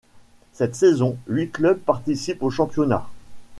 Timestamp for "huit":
1.27-1.51